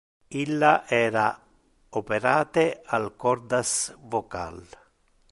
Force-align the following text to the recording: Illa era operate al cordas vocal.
Illa 0.43 0.69
era 0.99 1.25
operate 1.99 2.63
al 2.97 3.05
cordas 3.25 3.75
vocal. 4.17 4.59